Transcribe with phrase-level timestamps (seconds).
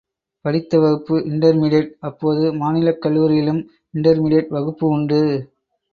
[0.45, 3.61] படித்த வகுப்பு இண்டர் மீடியட் அப்போது மாநிலக் கல்லூரியிலும்
[3.93, 5.21] இண்டர் மீடியட் வகுப்பு உண்டு.